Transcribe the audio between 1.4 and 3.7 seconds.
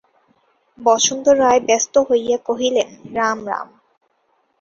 রায় ব্যস্ত হইয়া কহিলেন, রাম, রাম।